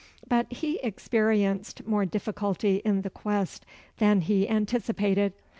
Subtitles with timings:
[0.27, 3.67] But he experienced more difficulty in the quest
[3.97, 5.33] than he anticipated.